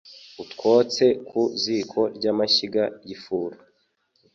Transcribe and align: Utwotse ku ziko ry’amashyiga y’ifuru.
Utwotse 0.43 1.05
ku 1.27 1.41
ziko 1.61 1.99
ry’amashyiga 2.15 2.83
y’ifuru. 3.07 3.55